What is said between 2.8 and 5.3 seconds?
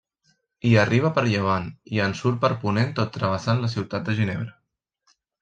tot travessant la ciutat de Ginebra.